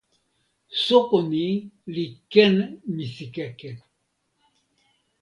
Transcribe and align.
soko 0.85 1.17
ni 1.31 1.45
li 1.93 2.05
ken 2.31 2.55
misikeke! 2.95 3.69